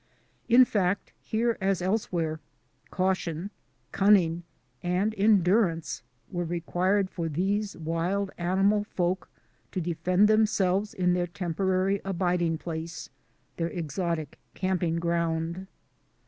In 0.49 0.65
fact, 0.65 1.13
here 1.19 1.59
as 1.61 1.79
else 1.79 2.05
where, 2.11 2.39
caution, 2.89 3.51
cunning, 3.91 4.41
and 4.81 5.13
endurance 5.15 6.01
were 6.31 6.43
re 6.43 6.59
quired 6.61 7.11
for 7.11 7.29
these 7.29 7.77
wild 7.77 8.31
animal 8.39 8.83
folk 8.83 9.29
to 9.71 9.79
defend 9.79 10.27
them 10.27 10.47
selves 10.47 10.95
in 10.95 11.13
their 11.13 11.27
temporary 11.27 12.01
abiding 12.03 12.57
place— 12.57 13.11
their 13.57 13.69
exotic 13.69 14.39
camping 14.55 14.95
ground. 14.95 15.67